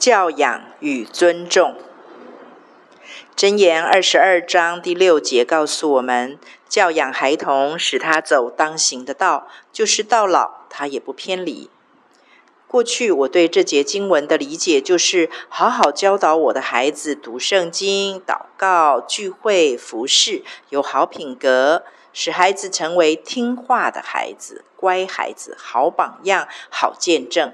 [0.00, 1.76] 教养与尊重。
[3.36, 11.68] 箴言二十二章第六节告诉我们：教养孩童，使他走当行的道，就是到老他也不偏离。
[12.66, 27.52] 过去我对这节经文的理解，就是好好教导我的孩子读圣经、祷告、聚会、服侍，有好品格，使孩子成为听话的孩子、乖孩子、好榜样、好见证，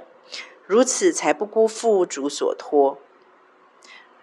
[0.66, 2.98] 如此才不辜负主所托。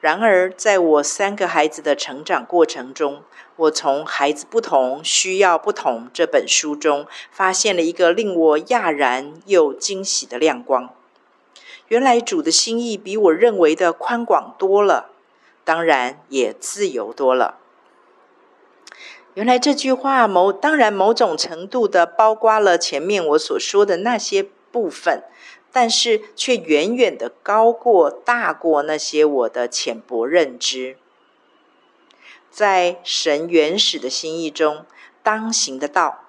[0.02, 3.24] 然而，在我三个孩子的成长过程中，
[3.56, 10.90] 我从《孩子不同，需要不同》这本书中，发现了一个令我讶然又惊喜的亮光。
[11.88, 15.12] 原来主的心意比我认为的宽广多了，
[15.64, 17.60] 当然也自由多了。
[19.36, 25.24] 原来这句话某当然某种程度的包括了前面我所说的那些部分。
[25.74, 30.96] 但是却远远的高过、大过那些我的浅薄认知。
[32.52, 34.86] 在神原始的心意中，
[35.24, 36.26] 当行的道，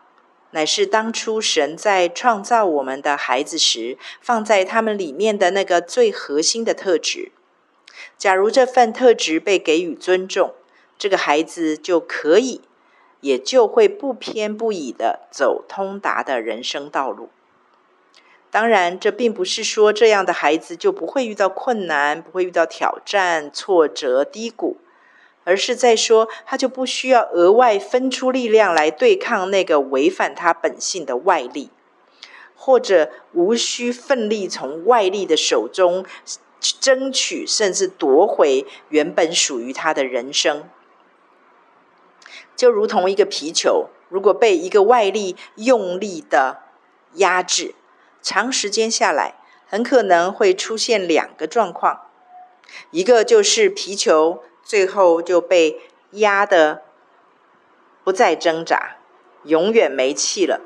[0.53, 7.31] 乃是当初神在创造我们的孩子时，放在他们里面的那个最核心的特质。
[8.17, 10.55] 假如这份特质被给予尊重，
[10.97, 12.63] 这个孩子就可以，
[13.21, 17.29] 也就会不偏不倚的走通达的人生道路。
[18.55, 24.77] 当然，这并不是说这样的孩子就不会遇到困难，不会遇到挑战、挫折、低谷，
[25.43, 31.71] 而是在说他就不需要额外分出力量来对抗那个违反他本性的外力，
[32.55, 36.07] 或者无需奋力从外力的手中
[36.61, 40.63] 争取甚至夺回原本属于他的人生。
[42.55, 46.61] 就如同一个皮球，如果被一个外力用力的
[47.15, 47.75] 压制。
[48.25, 49.35] 长时间下来，
[49.69, 52.07] 很可能会出现两个状况：
[52.91, 56.83] 一个就是皮球最后就被压得
[58.03, 58.97] 不再挣扎，
[59.45, 60.63] 永远没气了；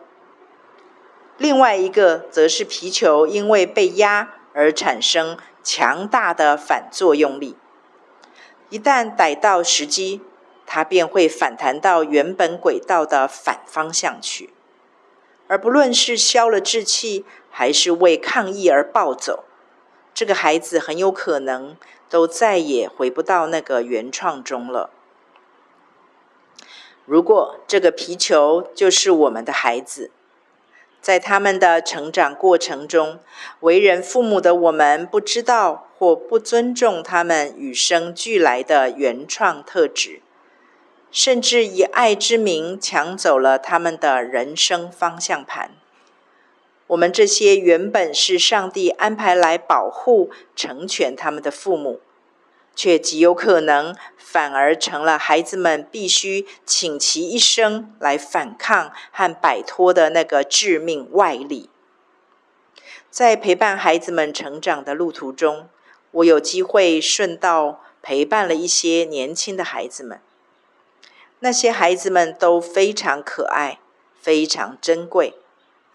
[1.37, 7.57] 另外一个则是皮球因为被压而产生强大的反作用力，
[8.71, 10.23] 一旦逮到时机，
[10.65, 14.55] 它便会反弹到原本轨道的反方向去。
[15.49, 19.45] 而不论是消了志气，还是为抗议而暴走，
[20.15, 21.77] 这个孩子很有可能
[22.09, 24.91] 都再也回不到那个原创中了。
[27.05, 30.11] 如果这个皮球就是我们的孩子，
[31.01, 33.21] 在他们的成长过程中，
[33.61, 40.21] 为人父母的我们不知道或不尊重他们与生俱来的原创特质。
[41.11, 45.73] 甚至以爱之名抢走了他们的人生方向盘。
[46.89, 52.01] 我们这些原本是上帝安排来保护、成全他们的父母，
[52.75, 61.69] 却极有可能反而成了孩子们必须倾其一生来反抗和摆脱的那个致命外力。
[63.11, 65.69] 在陪伴孩子们成长的路途中，
[66.13, 70.21] 我有机会顺道陪伴了一些年轻的孩子们。
[71.41, 73.79] 那些孩子们都非常可爱，
[74.21, 75.35] 非常珍贵，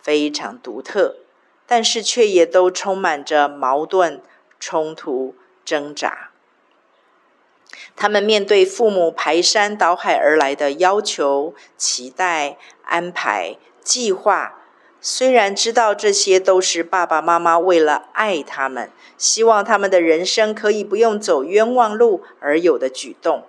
[0.02, 1.18] 非常独特，
[1.68, 4.22] 但是却也都充满着矛盾、
[4.60, 6.30] 冲突、挣扎。
[7.96, 14.60] 他们面对父母排山倒海而来的要求、期待、安排、计划，
[15.02, 23.44] 虽然知道这些都是爸爸妈妈为了爱他们，希望他们的人生可以不用走冤枉路而有的举动，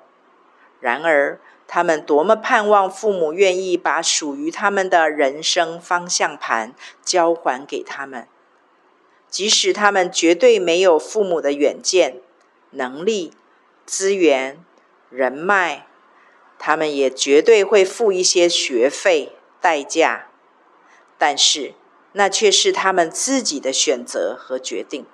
[0.80, 8.28] 然而，他们多么盼望父母愿意把属于他们的人生方向盘交还给他们，
[9.28, 12.20] 即使他们绝对没有父母的远见、
[12.70, 13.32] 能力、
[13.84, 14.64] 资源、
[15.10, 15.86] 人脉，
[16.58, 20.28] 他们也绝对会付一些学费代价，
[21.18, 21.74] 但是
[22.12, 25.04] 那却是他们自己的选择和决定。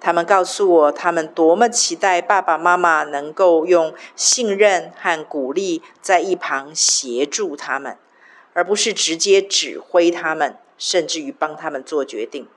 [0.00, 7.96] 他们告诉我，他们多么期待爸爸妈妈能够用信任和鼓励在一旁协助他们，
[8.52, 12.48] 而不是直接指挥他们，甚至于帮他们做决定。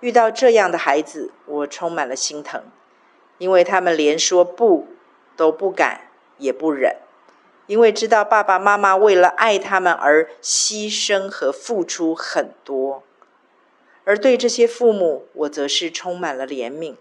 [0.00, 2.62] 遇到这样的孩子，我充满了心疼，
[3.38, 4.86] 因为他们连说不
[5.36, 6.02] 都不敢，
[6.38, 6.96] 也不忍，
[7.66, 13.02] 因为知道爸爸妈妈为了爱他们而牺牲和付出很多。
[14.08, 16.94] 而对这些父母，我则是充满了怜悯，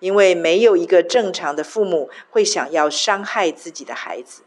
[0.00, 4.40] 因为没有一个正常的父母会想要伤害自己的孩子。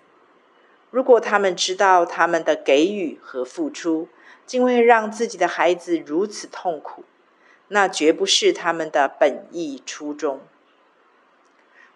[0.89, 4.07] 如果他们知道他们的给予和付出，
[4.47, 7.03] 竟会让自己的孩子如此痛苦，
[7.67, 10.41] 那绝不是他们的本意初衷。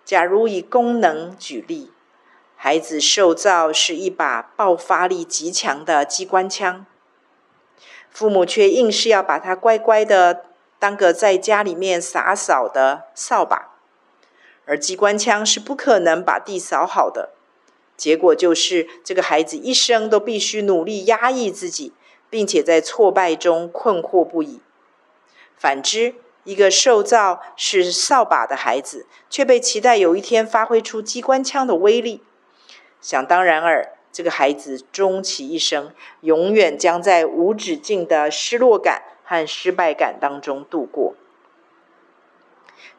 [0.06, 1.90] 假如以功能举例，
[2.56, 6.86] 孩子受造是一把爆发力极强的机关枪，
[8.12, 10.44] 父母却硬是要把它乖乖的
[10.78, 13.72] 当个在家里面洒扫的扫把，
[14.66, 17.30] 而机关枪是不可能把地扫好的。
[17.96, 21.94] 结果就是，这个孩子一生都必须努力压抑自己，
[22.30, 24.60] 并且在挫败中困惑不已。
[25.56, 32.24] 反之，一个受造是扫把的孩子，却被期待有一天发挥出机关枪的威力。
[33.00, 41.14] 想当然尔，这个孩子终其一生，永远将在无止境的失落感和失败感当中度过。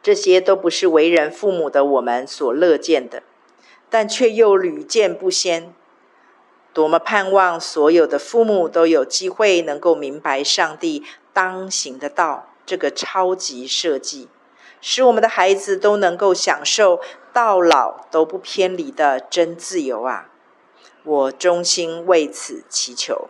[0.03, 3.23] 这些都不是为人父母的我们所乐见的。
[3.95, 5.75] 但却又屡见不鲜，
[6.73, 11.05] 多么盼望所有的父母都有机会能够明白上帝
[11.35, 14.31] 当行的道这个超级设计，
[14.81, 17.03] 使我们的孩子都能够享受
[17.35, 20.31] 到老都不偏离的真自由啊！
[21.05, 23.29] 我衷心为此祈求。